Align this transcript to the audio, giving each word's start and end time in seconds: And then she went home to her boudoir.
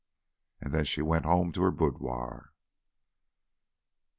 And 0.59 0.73
then 0.73 0.83
she 0.85 1.03
went 1.03 1.25
home 1.25 1.51
to 1.51 1.61
her 1.61 1.69
boudoir. 1.69 2.53